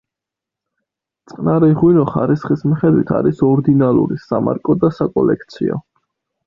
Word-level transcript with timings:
წყნარი 1.33 1.69
ღვინო 1.81 2.05
ხარისხის 2.13 2.65
მიხედვით 2.71 3.15
არის 3.19 3.45
ორდინალური, 3.51 4.21
სამარკო 4.27 4.79
და 4.85 4.95
საკოლექციო. 5.03 5.81